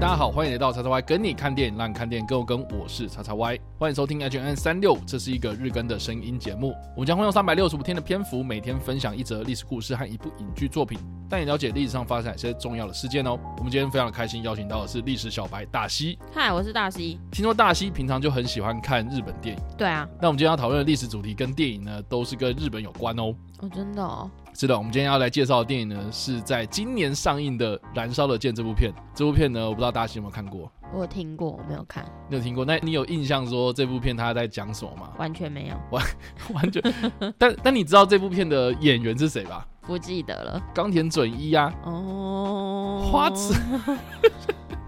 [0.00, 2.60] 大家好，欢迎来到叉叉 Y 跟你看电影，让你看电影更有跟。
[2.68, 6.72] 我是叉叉 Y，欢迎收听 H N 三六，这是一个日更的声音节目。
[6.94, 13.38] 我们将会用三百六十五天的篇幅，每天分享一则历史故事和一部影剧作品，带你了解历史上发生哪些重要的事件哦。
[13.58, 16.18] 我们今天非常开心，邀请到的是历史小白大西。
[16.32, 17.20] 嗨，我是大西。
[17.30, 20.08] 听说大西平常就很喜欢看日本电影，对啊。
[20.22, 23.34] 那我们今天要讨论的历史主题跟电影呢，都是跟日本有关哦。
[23.60, 24.30] 哦，真的哦。
[24.54, 28.90] 是的，我们今天要来介绍的电影呢，是在今年上映的《燃烧的剑》这部片。
[29.14, 30.72] 这部片呢，我不知道大家有没有看过。
[30.94, 32.06] 我有听过，我没有看。
[32.30, 32.64] 你有听过？
[32.64, 35.12] 那你有印象说这部片他在讲什么吗？
[35.18, 36.02] 完全没有，完
[36.54, 36.82] 完全。
[37.36, 39.68] 但但你知道这部片的演员是谁吧？
[39.88, 40.62] 不记得了。
[40.72, 41.74] 冈田准一啊。
[41.82, 43.10] 哦。
[43.10, 43.54] 花子。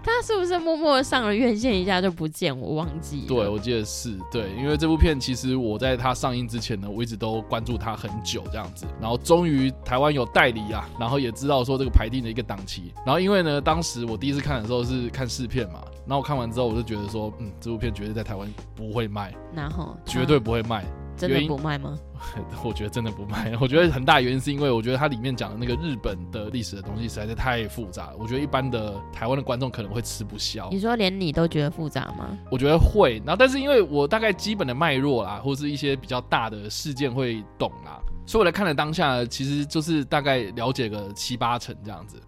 [0.03, 2.57] 他是不是默默上了院线一下就不见？
[2.59, 3.23] 我忘记。
[3.27, 20.83] 对，我记得是对，因为这部片其实我在它上映之前呢，我一直都关注它很久这样子，然后终于台湾有代理啊，然后也知道说这个排定的一个档期，然后因为呢，当时我第一次看的时候是看试片嘛，然后我看完之后我就觉得说，嗯，这部片绝对在台湾不会卖，然后绝对不会卖。
[21.17, 21.97] 真的不卖吗？
[22.63, 23.51] 我觉得真的不卖。
[23.59, 30.69] 我觉得很大原因是因为我觉得它里面讲的那个日本的历史的东西实在是太复杂了，我觉得一般的台湾的观众可能会吃不消。
[30.71, 32.37] 你说连你都觉得复杂吗？
[32.51, 33.17] 我觉得会。
[33.25, 42.21] 然后但是因为我大概基本的脉络啦，或是一些比较大的事件会懂啦，所以我来看了当下，其实就是大概了解个七八成这样子。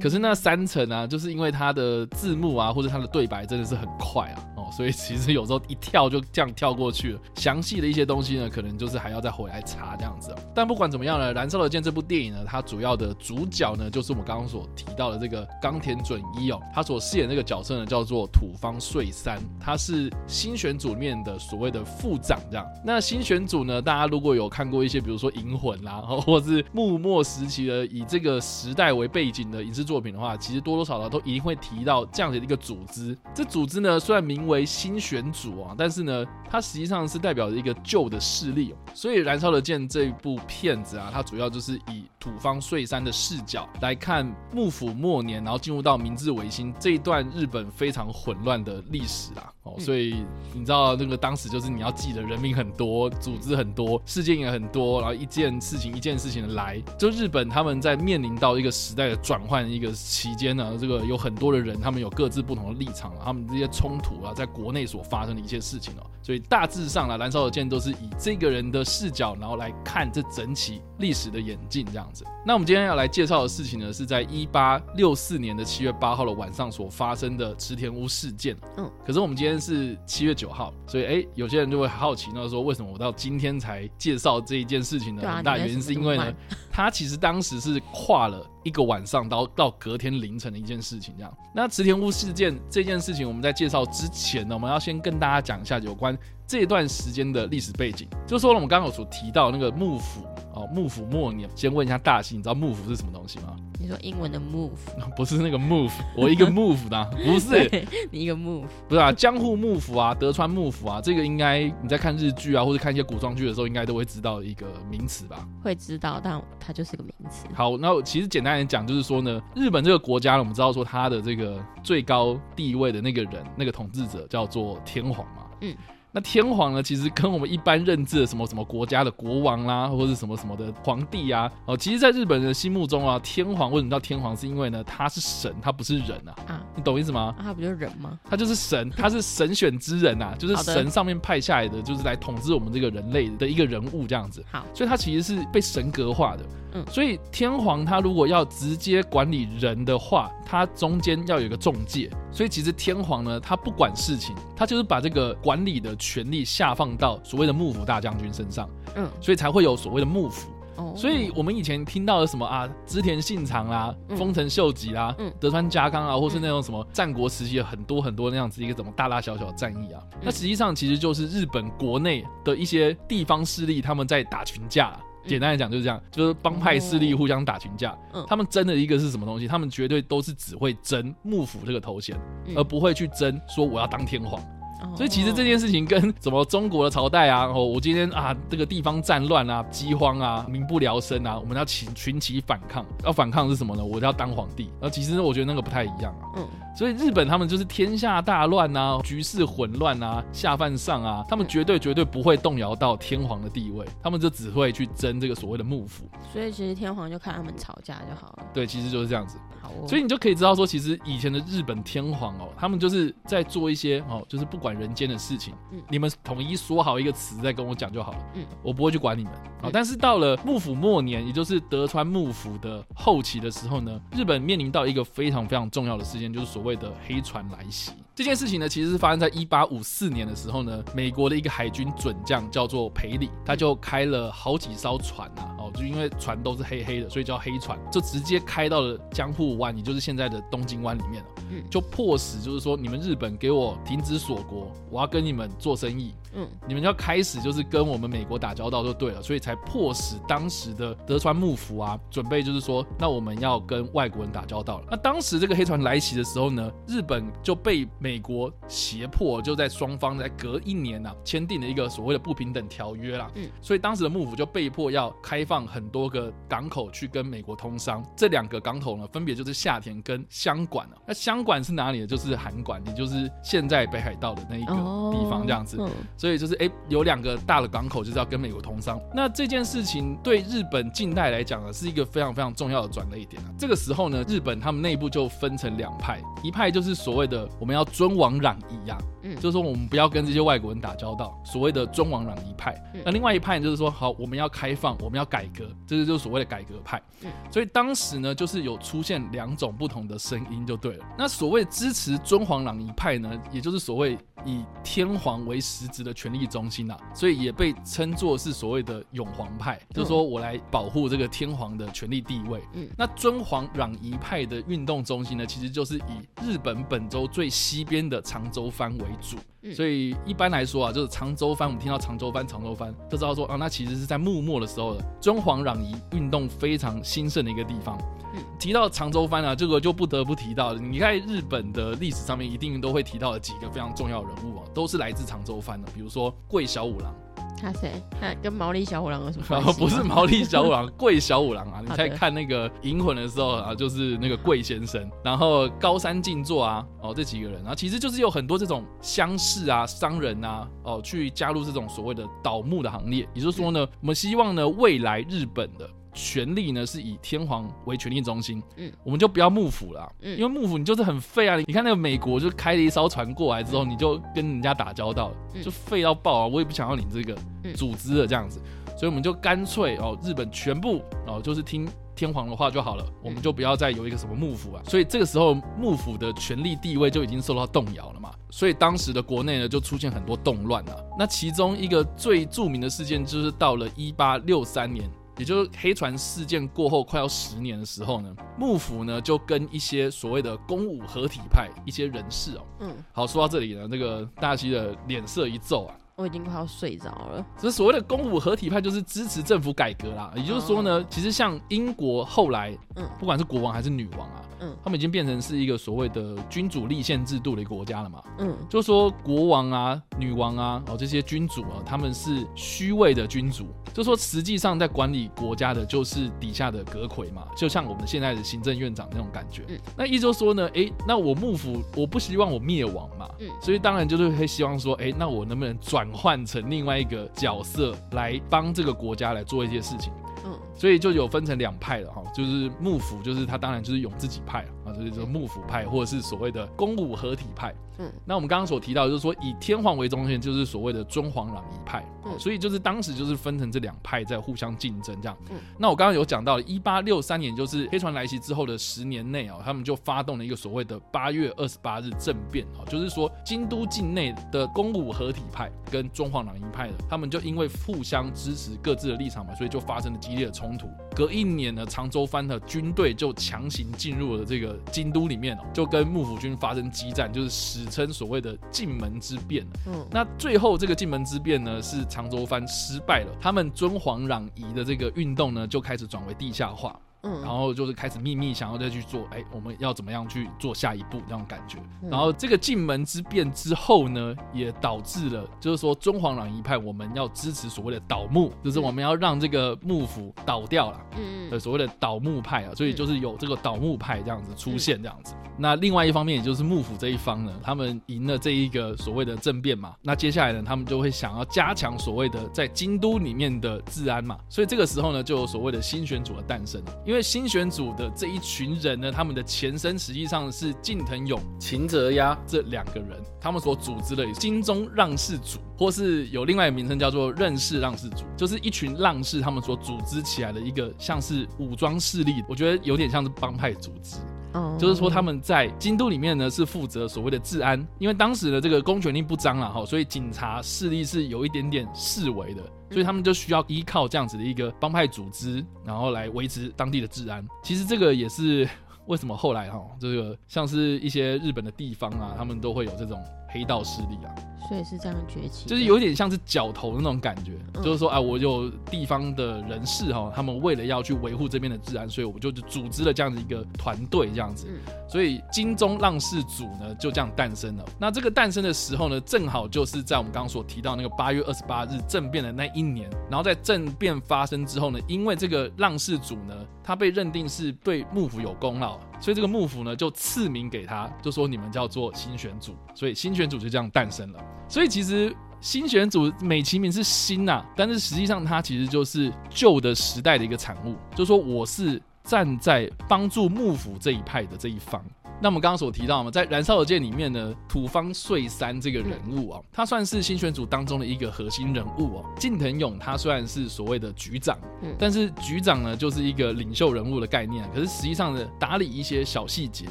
[0.00, 7.20] 可是那三层啊，就是因为它的字幕啊，或者它的对白真的是很快啊，哦，所以其实有时候一跳就这样跳过去了。
[7.34, 10.34] 详细的一些东西呢，可能就是还要再回来查这样子。
[10.54, 22.66] 但不管怎么样呢，《燃烧的剑》这部电影呢，它主要的主角呢，就是我们刚刚所提到的这个冈田准一哦，他所饰演这个角色呢，叫做土方岁三，他是新选组里面的所谓的副长这样。
[22.84, 29.69] 那新选组呢，大家如果有看过一些，比如说《银魂》啦，或是幕末时期的以这个时代为背景的。
[29.70, 33.16] 影视作品的话，其实多多少少都一定会提到这样的一个组织。
[33.32, 38.74] 这组织呢，虽然名为新选组啊，但是呢，它实际上是代表着一个旧的势力。
[38.92, 49.52] 所以，《燃烧的剑》这部片子啊，它主要就是以土方岁三的视角来看幕府末年，然后进入到明治维新这一段日本非常混乱的历史啦。
[49.62, 72.24] 哦，所以你知道那个当时就是你要记得人民很多，组织很多，事件也很多，然后一件事情一件事情的来，就日本他们在面临到一个时代的转换一个期间呢，这个有很多的人，他们有各自不同的立场他们这些冲突啊，在国内所发生的一些事情哦，所以大致上呢，燃烧的剑都是以这个人的视角，然后来看这整起历史的演进这样子。
[72.46, 78.56] 那我们今天要来介绍的事情呢，是在一八六四年的七月八号的晚上所发生的池田屋事件。
[78.78, 79.49] 嗯，可是我们今天。
[79.50, 85.22] 天是七月九号，所以哎，有些人就会好奇，那说为什么我到今天才介绍这一件事情呢？
[85.28, 86.32] 很大原因是因为呢，
[86.70, 91.14] 他其实当时是跨了一个晚上到到隔天凌晨的一件事情。
[91.16, 96.16] 这样，那池田屋事件这件事情，我们在介绍之前呢，我们要先跟大家讲一下有关
[96.46, 98.08] 这段时间的历史背景。
[98.26, 100.24] 就说了，我们刚刚有所提到那个幕府。
[100.52, 103.54] 哦，幕府末年，先问一下大西，你知道幕府是什么东西吗？
[103.78, 104.70] 你说英文的 move，
[105.16, 115.46] 不是那个 move，我一个 move 的，不是你一个 move，不是啊，江户幕府啊，德川幕府啊，这个应该你在看日剧啊，或者看一些古装剧的时候，应该都会知道一个名词吧？
[115.62, 117.46] 会知道，但它就是个名词。
[117.54, 125.72] 好，那其实简单刚才讲，就是说呢，日本这个国家呢，我们知道说他的这个最高地位的那个人，那个统治者叫做天皇嘛，嗯。
[126.12, 134.36] 那天皇呢，其实跟我们一般认知的什么什么国家的国王啦，或者什么什么的皇帝啊，哦，其实，在日本人心目中啊，天皇为什么叫天皇？
[134.36, 136.34] 是因为呢，他是神，他不是人啊。
[136.48, 137.34] 啊，你懂意思吗？
[137.40, 138.18] 他不就是人吗？
[138.28, 144.44] 他就是神， 他是神选之人啊，就是神上面派下来的，就是来统治我们这个人类的一个人物这样子。
[144.50, 146.44] 好，所以他其实是被神格化的。
[146.72, 152.10] 嗯，所以天皇他如果要直接管理人的话，他中间要有一个中介。
[152.32, 158.68] 所以其实天皇呢，他不管事情，他就是把这个管理的权力下放到所谓的幕府大将军身上。
[158.96, 160.48] 嗯，所以才会有所谓的幕府。
[160.76, 174.96] 哦，所以我们以前听到的什么啊，织田信长啦，丰臣秀吉啦，德川家康啊，或是那种什么战国时期的很多很多那样子一个什么大大小小的战役啊，那实际上其实就是日本国内的一些地方势力他们在打群架。
[175.26, 177.96] 简单来讲就是这样，就是帮派势力互相打群架。
[178.12, 179.46] 嗯，他们争的一个是什么东西？
[179.46, 182.18] 他们绝对都是只会争幕府这个头衔，
[182.56, 184.42] 而不会去争说我要当天皇。
[184.82, 193.84] 哦所以其实这件事情跟什么中国的朝代啊，哦，我今天啊这个地方战乱啊、饥荒啊、民不聊生啊，我们要起群起反抗，要反抗是什么呢？
[193.84, 194.64] 我要当皇帝。
[194.80, 196.32] 然后其实我觉得那个不太一样啊。
[196.36, 196.46] 嗯，
[196.76, 206.04] 所以日本他们就是天下大乱啊，局势混乱啊，下犯上啊，他们绝对绝对不会动摇到天皇的地位，他们就只会去争这个所谓的幕府。
[206.32, 208.46] 所以其实天皇就看他们吵架就好了。
[208.52, 209.38] 对，其实就是这样子。
[209.62, 215.80] 好哦，所以你就可以知道说，其实以前的日本天皇哦，他们就是在做一些哦，就是不管人间的事情，嗯。
[215.88, 218.46] 你们统一说好一个词再跟我讲就好了，嗯。
[218.62, 219.32] 我不会去管你们。
[219.32, 227.92] 啊、嗯但是到了幕府末年，也就是德川幕府的后期的时候呢，日本面临到一个非常非常重要的事件，就是所谓的黑船来袭。
[228.14, 241.28] 这件事情呢，其实是发生在一八五四年的时候呢，美国的一个海军准将叫做裴里，他就开了好几艘船啊，哦，就因为船都是黑黑的，所以叫黑船，就直接开到了江户湾，也就是现在的东京湾里面了。
[241.52, 254.86] 嗯就迫使就是说，你们日本给我停止锁国，我要跟你们做生意，嗯你们要开始就是跟我们美国打交道就对了，所以才迫使当时的德川幕府啊，准备就是说，那我们要跟外国人打交道了。
[254.92, 263.28] 那当时这个黑船来袭的时候呢，日本就被美国胁迫，就在双方在隔一年啊签订了一个所谓的不平等条约啦。
[263.34, 268.04] 嗯所以当时的幕府就被迫要开放很多个港口去跟美国通商。
[268.16, 270.96] 这两个港口呢，分别就是夏田跟香馆啊。
[271.06, 272.06] 那香馆是哪里呢？
[272.06, 275.76] 就是函馆，也就是现在北海道的那一个地方，这样子。
[275.80, 279.00] 嗯所以就是哎、诶有两个大的港口就是要跟美国通商。
[279.14, 283.48] 那这件事情对日本近代来讲呢，是一个非常非常重要的转捩点啊。
[283.58, 292.74] 这个时候呢，日本他们内部就分成两派，一派就是所谓的我们要尊王攘夷呀、嗯就是说我们不要跟这些外国人打交道，所谓的尊王攘夷派。
[292.94, 297.00] 嗯那另外一派就是说，好，我们要开放，我们要改革，这个就是所谓的改革派。
[297.22, 301.04] 嗯所以当时呢，就是有出现两种不同的声音就对了。
[301.18, 312.62] 那所谓支持尊皇攘夷派呢，也就是所谓以天皇为实质的权力中心啊，所以也被称作是所谓的永皇派，就是说我来保护这个天皇的权力地位。
[312.74, 319.36] 嗯那尊皇攘夷派的运动中心呢，其实就是以日本本州最西边的长州藩为主。
[319.62, 327.98] 嗯所以一般来说啊，就是长州藩，我们听到长州藩、长州藩，就知道说啊，那其实是在幕末的时候的尊皇攘夷运动非常兴盛的一个地方。
[328.32, 330.78] 嗯提到长州藩啊，这个就不得不提到了。
[330.78, 337.12] 你在日本的历史上面一定都会提到的几个非常重要的人物啊，都是来自长州藩的，比如说桂小五郎，
[337.60, 337.92] 他谁？
[338.20, 339.80] 他跟毛利小五郎有什么关然后系？
[339.84, 341.80] 不是毛利小五郎， 桂小五郎啊！
[341.82, 353.28] 你在看那个《银魂》的时候啊，就是那个桂先生，然后高山静坐啊，哦这几个人，然后其实就是有很多这种乡士啊、商人啊，哦去加入这种所谓的倒木的行列。
[353.34, 355.88] 也就是说呢，我们希望呢未来日本的。
[356.12, 361.56] 权力呢是以天皇为权力中心，嗯我们就不要幕府了啊，嗯因为幕府你就是很废啊！
[361.56, 366.46] 你看那个美国就开了一艘船过来之后，你就跟人家打交道，嗯就废到爆啊！
[366.46, 368.60] 我也不想要你这个嗯组织的这样子，
[368.96, 374.82] 所以我们就干脆哦，日本全部哦就是听天皇的话就好了，我们就不要再有一个什么幕府啊。
[374.86, 378.30] 所以这个时候幕府的权力地位就已经受到动摇了嘛。
[378.50, 380.96] 所以当时的国内呢就出现很多动乱啊。
[381.18, 385.08] 那其中一个最著名的事件就是到了一八六三年。
[385.40, 397.46] 也就是黑船事件过后快要十年的时候呢，幕府呢就跟一些所谓的公武合体派一些人士哦，嗯，好说到这里呢，那个大西的脸色一皱啊，我已经快要睡着了。
[397.56, 408.22] 这所谓的公武合体派就是支持政府改革啦，也就是说呢，其实像英国后来，嗯不管是国王还是女王啊，嗯他们已经变成是一个所谓的君主立宪制度的一个国家了嘛。
[408.38, 419.64] 嗯就说国王啊、女王啊、哦这些君主啊，他们是虚位的君主，就说实际上在管理国家的就是底下的阁魁嘛，就像我们现在的行政院长那种感觉。
[419.68, 430.12] 嗯那意思就说呢，诶，那我幕府我不希望我灭亡嘛，嗯所以当然就是会希望说，诶，那我能不能转换成另外一个角色来帮这个国家来做一些事情？
[430.44, 437.74] 嗯所以就有分成两派了哈，就是幕府，就是他当然就是永自己派啊，就是说幕府派，或者是所谓的公武合体派。
[437.98, 442.02] 嗯那我们刚刚所提到，就是说以天皇为中心，就是所谓的尊皇攘夷派。
[442.24, 445.36] 嗯所以就是当时就是分成这两派在互相竞争这样。
[445.50, 460.88] 嗯那我刚刚有讲到，一八六三年就是黑船来袭之后的十年内啊，他们就发动了一个所谓的八月二十八日政变啊，就是说京都境内的公武合体派跟尊皇攘夷派的，他们就因为互相支持各自的立场嘛，所以就发生了激烈的冲突。
[461.14, 469.66] 隔一年呢，常州藩的军队就强行进入了这个京都里面哦，就跟幕府军发生激战，就是史称所谓的进门之变。
[469.86, 476.98] 嗯那最后这个进门之变呢，是长州藩失败了，他们尊皇攘夷的这个运动呢，就开始转为地下化。
[477.22, 481.78] 嗯，然后就是开始秘密想要再去做，哎，我们要怎么样去做下一步那种感觉。
[482.02, 491.00] 嗯然后这个进门之变之后呢，也导致了就是说中皇朗一派我们要支持所谓的倒幕，就是我们要让这个幕府倒掉了。
[491.16, 495.34] 嗯呃，所谓的倒幕派啊，所以就是有这个倒幕派这样子出现这样子。
[495.56, 506.82] 那另外一方面，也就是幕府这一方呢，他们赢了这一个所谓的政变嘛，那接下来呢，他们就会想要加强所谓的在京都里面的治安嘛，所以这个时候呢，就有所谓的新选组的诞生。
[507.10, 524.18] 因为新选组的这一群人呢，他们的前身实际上是近藤勇、秦泽压这两个人，他们所组织的金钟让士组，或是有另外一个名称叫做任氏让士组，就是一群浪士他们所组织起来的一个像是武装势力，我觉得有点像是帮派组织。
[524.52, 537.46] 哦就是说他们在京都里面呢是负责所谓的治安，因为当时的这个公权力不彰了哈，所以警察势力是有一点点示威的，所以他们就需要依靠这样子的一个帮派组织，然后来维持当地的治安。
[537.62, 538.68] 其实这个也是
[539.06, 544.30] 为什么后来哈，这个像是一些日本的地方啊，他们都会有这种黑道势力啊，
[544.68, 547.82] 所以是这样崛起，就是有点像是角头的那种感觉，嗯。
[547.82, 554.92] 就是说啊，我有地方的人士哈，他们为了要去维护这边的治安，所以我就组织了这样子一个团队这样子，嗯。
[555.08, 557.84] 所以金钟浪士组呢就这样诞生了。
[557.98, 566.54] 那这个诞生的时候呢，正好就是在我们刚刚所提到那个八月二十八日政变的那一年，然后在政变发生之后呢，因为这个浪士组呢，
[566.84, 574.40] 他被认定是对幕府有功劳，所以这个幕府呢就赐名给他，就说你们叫做新选组，所以新选组就这样诞生了。
[574.68, 585.04] 所以其实新选组美其名是新呐、但是实际上它其实就是旧的时代的一个产物，就是说我是站在帮助幕府这一派的这一方。
[585.42, 592.24] 那我们刚刚所提到嘛，在《燃烧的剑》里面呢，土方岁三这个人物啊，他算是新选组当中的一个核心人物哦。
[592.38, 599.86] 近藤勇他虽然是所谓的局长，嗯但是局长呢就是一个领袖人物的概念，可是实际上呢，打理一些小细节，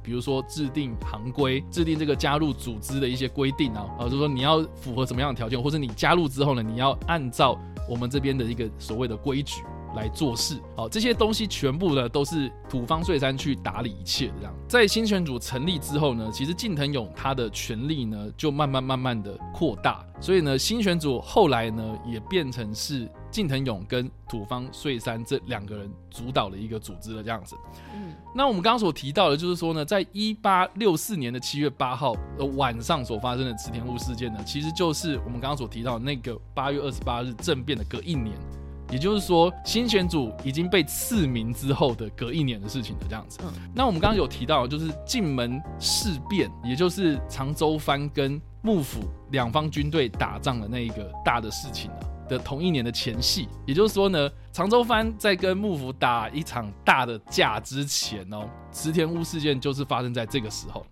[0.00, 7.58] 比如说制定行规、制定这个加入组织的一些规定啊，啊，就是说你要符合什么样的条件，或者你加入之后呢，你要按照
[7.88, 9.64] 我们这边的一个所谓的规矩。
[9.94, 14.54] 来做事，好，这些东西全部呢都是土方岁三去打理一切的这样。
[14.68, 27.54] 在新选组成立之后呢，其实近藤勇他的权力呢就慢慢慢慢的扩大，所以呢新选组后来呢也变成是近藤勇跟土方岁三这两个人主导的一个组织了这样子。
[27.94, 38.34] 嗯那我们刚刚所提到的，就是说呢，在一八六四年的七月八号呃晚上所发生的池田屋事件呢，其实就是我们刚刚所提到的那个八月二十八日政变的隔一年。
[38.92, 43.38] 也就是说，新选组已经被赐名之后的隔一年的事情了，这样子。
[43.42, 53.48] 嗯那我们刚刚有提到，就是进门事变，也就是长州藩跟幕府两方军队打仗的那一个大的事情啊的同一年的前戏。
[53.66, 60.84] 也就是说呢，长州藩在跟幕府打一场大的架之前哦，池田屋事件就是发生在这个时候。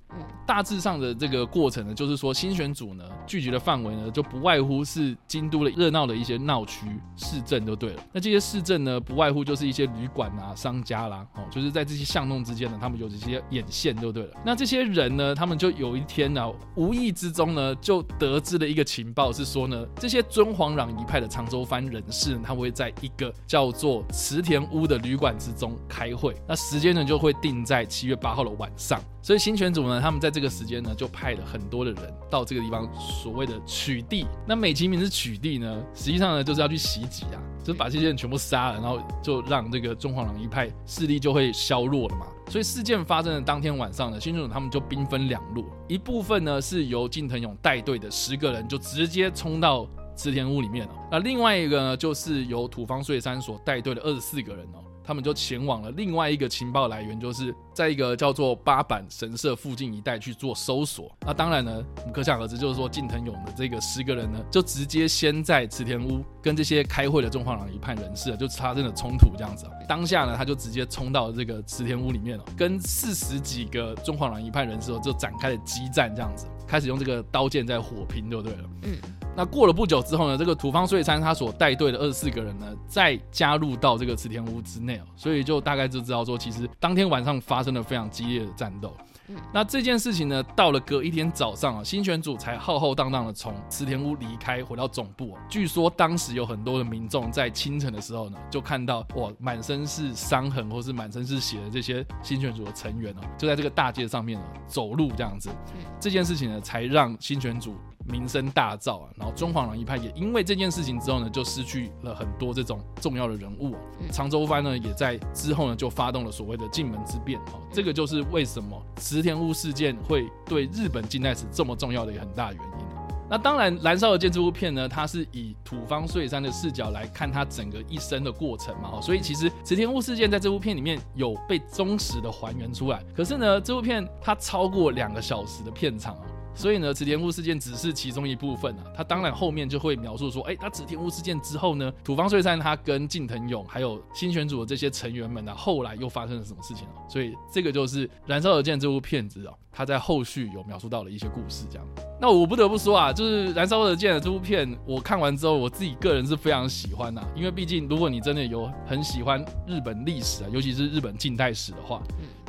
[0.50, 8.02] 大致上的这个过程呢，就是说新选组呢聚集的范围呢，就不外乎是京都的热闹的一些闹区市镇就对了。
[8.12, 14.32] 那这些市镇呢，不外乎就是一些旅馆啊、商家啦，哦，就是在这些巷弄之间呢，他们有这些眼线就对了。
[14.44, 29.00] 那这些人呢，他们就有一天呢、无意之中呢，就得知了一个情报，是说呢，这些尊皇攘夷派的长州藩人士呢，他们会在一个叫做池田屋的旅馆之中开会，那时间呢就会定在七月八号的晚上。
[29.22, 34.26] 所以新选组呢，他们在这个时间呢，就派了很多的人到这个地方，所谓的取缔。
[34.46, 42.26] 那美其名是取缔呢，实际上呢就是要去袭击啊，就是把这些人全部杀了，然后就让这个中皇攘夷派势力就会削弱了嘛。
[42.48, 49.86] 所以事件发生的当天晚上呢，新选组他们就兵分两路，一部分呢是由近藤勇带队的十个人，就直接冲到
[50.16, 50.94] 池田屋里面了。
[51.12, 54.82] 那另外一个呢，就是由土方岁三所带队的二十四个人哦。
[55.10, 61.10] 他们就前往了另外一个情报来源，就是在一个叫做八坂神社附近一带去做搜索。
[61.26, 78.58] 那当然呢，我们可想而知，就是说近藤勇的这个十个人呢，就直接先在池田屋跟这些开会的中皇攘夷派人士啊就发生了冲突，这样子、当下呢，他就直接冲到这个池田屋里面了、跟四十几个中皇攘夷派人士就展开了激战，这样子，开始用这个刀剑在火拼，就对了。
[78.82, 78.96] 嗯
[79.36, 88.94] 那过了不久之后呢，这个土方岁三他所带队的二十四个人呢，再加入到这个池田屋之内哦，所以就大概就知道说，其实当天晚上发生了非常激烈的战斗。
[89.30, 95.38] 嗯那这件事情呢，到了隔一天早上啊，新选组才浩浩荡荡的从池田屋离开，回到总部、哦。
[95.48, 105.48] 据说当时有很多的民众在清晨的时候呢，就看到哇，满身是伤痕或是满身是血的这些新选组的成员哦，就在这个大街上面呢走路这样子。
[105.74, 109.10] 嗯这件事情呢，才让新选组名声大噪啊。
[109.16, 113.74] 然后中黄狼一派也因为这件事情之后呢，就失去了很多这种重要的人物。
[114.10, 117.38] 长州藩呢，也在之后呢就发动了所谓的进门之变。
[117.52, 122.86] 哦，这个就是为什么池田屋事件会对日本近代史这么重要的一个很大原因。
[123.32, 133.00] 那当然，《燃烧的建筑物片呢，它是以土方岁三的视角来看他整个一生的过程嘛，所以其实池田屋事件在这部片里面有被忠实的还原出来。
[133.14, 136.22] 可是呢，这部片它超过两个小时的片长啊。
[136.60, 138.84] 所以呢，池田屋事件只是其中一部分啊。
[138.94, 147.00] 他当然后面就会描述说，哎，他池田屋事件之后呢，土方岁三他跟近藤勇还有新选组的这些成员们呢，后来又发生了什么事情啊？
[147.08, 151.86] 所以这个就是《燃烧的剑》这部片子啊，他在后续有描述到了一些故事，这样。
[152.20, 157.26] 那我不得不说啊，就是《燃烧的剑》的这部片，我看完之后，我自己个人是非常喜欢呐。
[157.34, 162.02] 因为毕竟，如果你真的有很喜欢日本历史啊，尤其是日本近代史的话，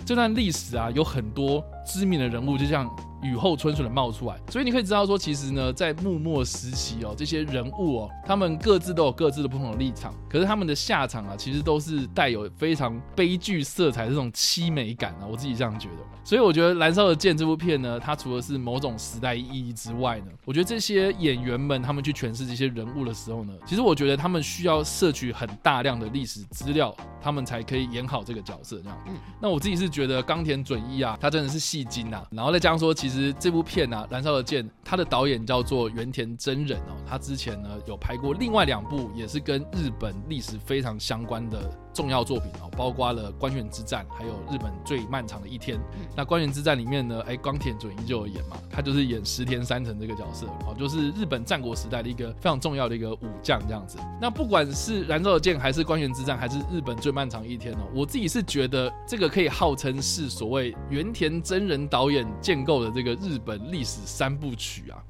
[0.05, 2.93] 这段历史啊，有很多知名的人物，就像。
[3.21, 15.95] 雨后春笋的冒出来，所以你可以知道说，其实呢，在幕末时期哦，这些人物哦，他们各自都有各自的不同的立场，可是他们的下场啊，其实都是带有非常悲剧色彩这种凄美感啊，我自己这样觉得。
[16.23, 28.97] 所以我觉得《燃烧的剑》这部片呢，它除了是某种时代意义之外呢，我觉得这些演员们他们去诠释这些人物的时候呢，其实我觉得他们需要摄取很大量的历史资料，他们才可以演好这个角色这样。
[29.07, 41.69] 嗯那我自己是觉得冈田准一啊，他真的是戏精啊，然后再加上说，其实其实这部片啊，《燃烧的剑》，它的导演叫做原田真人哦，他之前呢有拍过另外两部，也是跟日本历史非常相关的。
[41.93, 45.79] 重要作品哦，包括了官员之战，还有日本最漫长的一天。
[46.15, 53.97] 那官员之战里面呢，哎，冈田准一就有演嘛，他就是演石田三成这个角色哦，就是日本战国时代的一个非常重要的一个武将这样子。
[54.21, 65.03] 那不管是燃烧的剑，还是官员之战，还是日本最漫长一天哦，我自己是觉得这个可以号称是所谓原田真人导演建构的这个日本历史三部曲啊。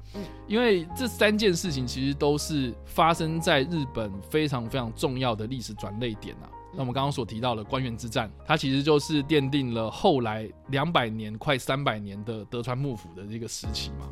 [0.46, 6.50] 因为这三件事情其实都是发生在日本非常非常重要的历史转捩点啊。
[6.74, 14.08] 那我们刚刚所提到的官员之战，它其实就是奠定了后来两百年、快三百年的德川幕府的这个时期嘛。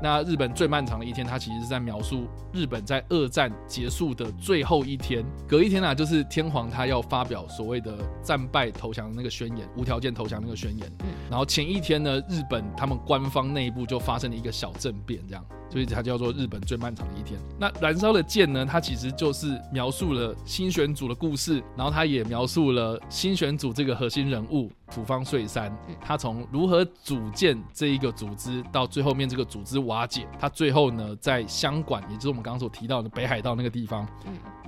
[0.00, 10.90] 那日本最漫长的一天，它其实是在描述日本在二战结束的最后一天，隔一天啊，就是天皇他要发表所谓的战败投降的那个宣言，无条件投降那个宣言。
[11.28, 15.44] 然后前一天呢，日本他们官方内部就发生了一个小政变，这样。
[15.70, 17.38] 所以它叫做日本最漫长的一天。
[17.58, 18.64] 那燃烧的剑呢？
[18.64, 34.06] 它其实就是描述了新选组的故事，然后它也描述了新选组这个核心人物土方岁三，他从如何组建这一个组织，到最后面这个组织瓦解，他最后呢在香馆，也就是我们刚刚所提到的北海道那个地方，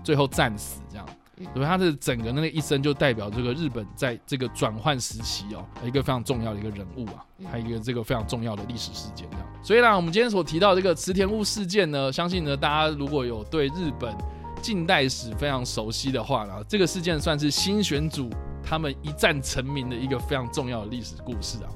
[0.05, 1.07] 最后战死这样。
[1.55, 9.47] 所以他的整个那个一生就代表这个日本在这个转换时期哦，一个非常重要的一个人物啊，还有一个这个非常重要的历史事件这样。
[9.63, 14.15] 所以呢，我们今天所提到这个池田屋事件呢，相信呢大家如果有对日本
[14.63, 18.29] 近代史非常熟悉的话呢，这个事件算是新选组
[18.63, 21.69] 他们一战成名的一个非常重要的历史故事啊，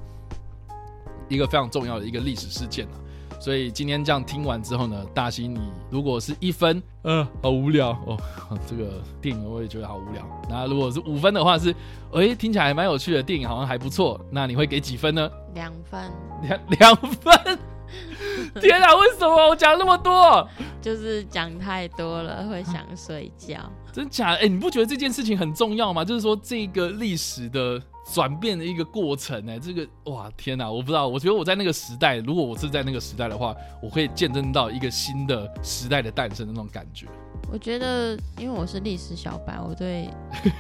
[1.29, 3.01] 一个非常重要的一个历史事件啊。
[3.45, 8.19] 所以今天这样听完之后呢，大西，你如果是一分，呃，好无聊哦，
[8.67, 10.27] 这个电影我也觉得好无聊。
[10.49, 11.69] 那如果是五分的话，是，
[12.15, 14.19] 哎，听起来蛮有趣的电影，好像还不错。
[14.31, 15.31] 那你会给几分呢？
[15.53, 16.11] 两分。
[16.41, 17.59] 两 两分。
[18.63, 20.49] 天啊，为什么我讲那么多？
[20.81, 23.59] 就是讲太多了，会想睡觉。
[23.93, 24.37] 真假？
[24.37, 26.03] 哎，你不觉得这件事情很重要吗？
[26.03, 27.79] 就是说这个历史的。
[28.13, 37.07] 转变的一个过程呢，这个哇天哪，我不知道，我觉得我在那个时代，如果我是在那个时代的话，我会见证到一个新的时代的诞生的那种感觉。
[37.53, 40.09] 我觉得，因为我是历史小白，我对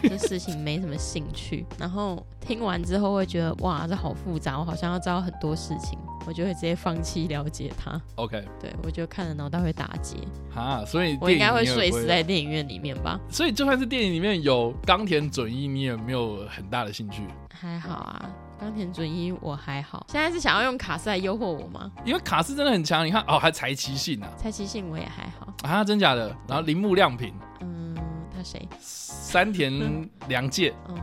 [0.02, 1.66] 这 事情没什么兴趣。
[1.78, 8.00] 然后听完之后会觉得，哇，这好复杂，我好像要知道很多事情，我就会直接放弃了解它。
[8.14, 10.16] OK，对我觉得看了脑袋会打结。
[10.54, 13.18] 啊，所以我应该会睡死在电影院里面吧？
[13.28, 17.22] 所以就算是电影里面有冈田准一，你也没有很大的兴趣？
[17.52, 18.30] 还好啊。
[18.58, 21.90] 冈田准一我还好，现在是想要用卡斯来诱惑我吗？
[22.04, 26.34] 因为卡斯真的很强，你看哦，还柴崎幸啊，柴崎幸我也还好啊，真假的？
[26.48, 27.94] 然后铃木亮平，嗯，
[28.34, 28.66] 他谁？
[28.80, 30.94] 山田凉介，哦，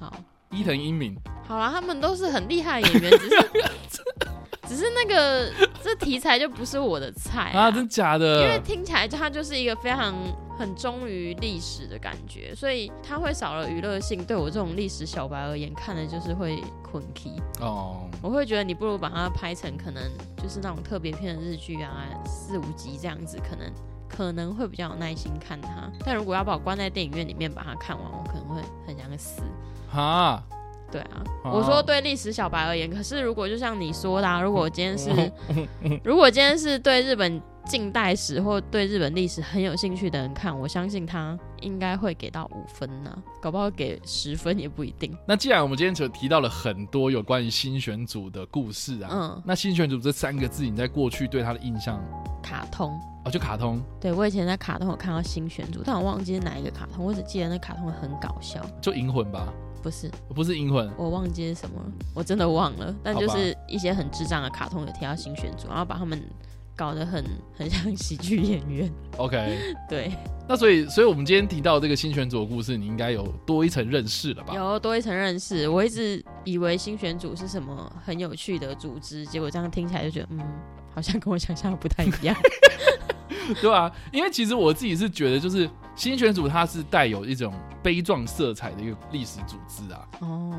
[0.00, 0.12] 好，
[0.50, 3.46] 伊藤英明，好啦，他们都是很厉害的演员，只是
[4.68, 8.42] 只是那个这题材就不是我的菜啊，真假的？
[8.42, 10.14] 因为听起来他就是一个非常。
[10.58, 14.24] 很忠于历史的感觉，所以它会少了娱乐性。
[14.24, 18.08] 对我这种历史小白而言，看的就是会困 key 哦。
[18.22, 20.02] 我会觉得你不如把它拍成可能
[20.42, 23.70] 就是那种特别片的日剧啊，四五集这样子，可能
[24.08, 25.90] 可能会比较有耐心看它。
[26.04, 29.42] 但如果要把我关在电影院里面把它看完，我可能会很想死。
[29.88, 30.42] 哈，
[30.90, 35.32] 对啊，我说对历史小白而言，可是如果就像你说的，啊如果今天是，
[36.02, 45.12] 如果今天是对日本近代史或对日本历史很有兴趣的人看，我相信他应该会给到五分呢，搞不好给十分也不一定。
[45.26, 52.02] 那既然我们今天就提到了很多有关于新选组的故事啊，嗯，那新选组这三个字，你在过去对他的印象？
[52.40, 53.82] 卡通哦，就卡通。
[54.00, 59.52] 对我以前在卡通有看到新选组，但我忘记是哪一个卡通，我只记得那卡通很搞笑，就银魂吧。
[59.82, 61.76] 不是，不是银魂，我忘记是什么，
[62.14, 62.94] 我真的忘了。
[63.02, 66.20] 但就是一些很智障的卡通有提到新选组，然后把他们
[66.76, 67.24] 搞得很
[67.56, 68.92] 很像喜剧演员。
[69.16, 69.58] OK，
[69.88, 70.12] 对。
[70.48, 74.54] 那所以，所以我们今天提到这个新选组的故事，你应该有多一层认识了吧？
[74.54, 75.68] 有多一层认识。
[75.68, 80.38] 我一直以为新选组是什么很有趣的组织，结果这样听起来就觉得，嗯，
[80.94, 82.36] 好像跟我想象的不太一样。
[83.60, 83.90] 对啊？
[84.12, 87.52] 因为其实我自己是觉得，就是新选组它是带有一种
[87.86, 90.08] 悲壮色彩的一个历史组织啊。
[90.18, 90.52] 哦。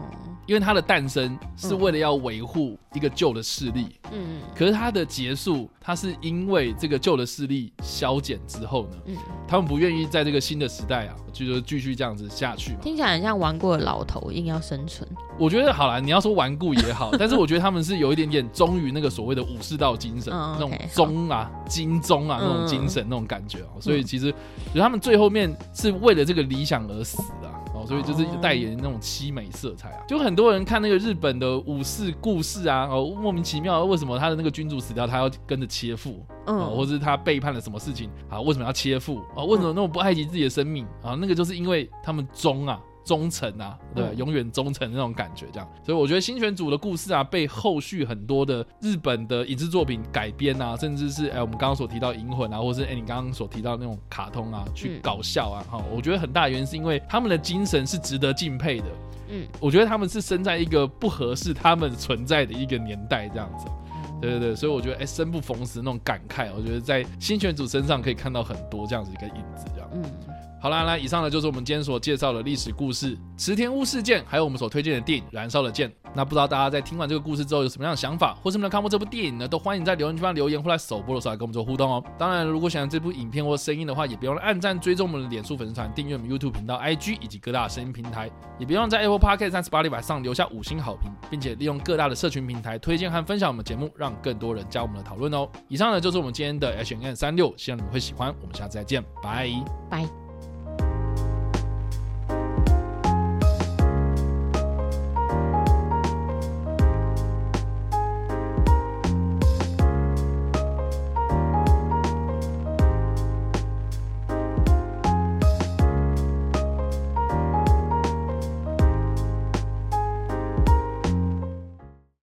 [0.46, 3.98] 因为它的诞生是为了要维护一个旧的势力。
[4.14, 4.40] 嗯。
[4.56, 8.98] 可是它的结束，它是因为这个旧的势力消减之后呢？
[9.08, 9.18] 嗯。
[9.46, 12.78] 他们不愿意在这个新的时代啊，就是继续这样子下去。
[12.82, 15.06] 听起来很像顽固的老头硬要生存。
[15.38, 23.82] 我觉得好了，你要说顽固也好， 但是我觉得他们是有一点点忠于那个所谓的武士道精神，那种忠啊、精忠啊那种精神那种感觉哦。
[23.82, 24.34] 所以其实，
[24.74, 27.86] 就他们最后面是为了这个理想而死的哦。
[27.88, 30.04] 所以就是代言那种凄美色彩啊。
[30.08, 38.42] 就很多人看那个日本的武士故事啊，哦，莫名其妙为什么他的那个君主死掉，他要跟着切腹，嗯，或者是他背叛了什么事情啊？
[38.42, 39.44] 为什么要切腹啊？
[39.44, 41.18] 为什么那么不爱惜自己的生命啊？
[41.20, 42.80] 那个就是因为他们忠啊。
[43.08, 58.86] 忠诚啊，对，永远忠诚那种感觉，这样，所以我觉得新选组的故事啊，被后续很多的日本的影视作品改编啊，甚至是哎，我们刚刚所提到银魂啊，或是哎，你刚刚所提到那种卡通啊，去搞笑啊，哈，我觉得很大原因是因为他们的精神是值得敬佩的，
[59.30, 63.66] 嗯，我觉得他们是生在一个不合适他们存在的一个年代，这样子，
[64.20, 69.66] 对对对，所以我觉得哎，生不逢时那种感慨，我觉得在新选组身上可以看到很多这样子一个影子。
[70.60, 75.88] 好啦，那以上呢就是我们今天所介绍的历史故事池田屋事件，还有我们所推荐的电影《燃烧的剑》。
[76.16, 79.48] 那不知道大家在听完这个故事之后有什么样的想法，或是没有看过这部电影呢？
[79.48, 82.04] 都欢迎在留言区方留言，或在首播的时候来跟我们做互动哦。
[82.18, 95.48] 当然，如果喜欢这部影片或声音的话，也别忘了按赞、追踪我们的脸书粉丝团、订阅我们 YouTube 频道、IG 以及各大声音平台，也别忘在 Apple Podcast 三十八里板上留下五星好评，并且利用各大的社群平台推荐和分享我们节目，让更多人加我们的讨论哦。
[95.68, 98.34] 以上呢就是我们今天的 H N 三六，希望你们会喜欢。
[98.42, 99.48] 我们下次再见，拜
[99.92, 100.27] 拜。